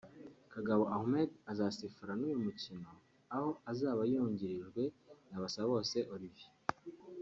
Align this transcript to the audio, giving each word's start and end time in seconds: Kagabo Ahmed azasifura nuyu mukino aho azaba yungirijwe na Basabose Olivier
Kagabo 0.53 0.83
Ahmed 0.97 1.29
azasifura 1.51 2.11
nuyu 2.17 2.39
mukino 2.45 2.91
aho 3.35 3.49
azaba 3.71 4.01
yungirijwe 4.11 4.83
na 5.29 5.37
Basabose 5.43 5.97
Olivier 6.13 6.53